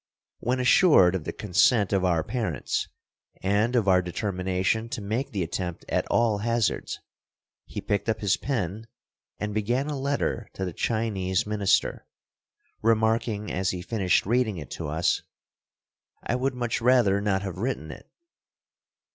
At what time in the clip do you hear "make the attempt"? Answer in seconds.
4.99-5.85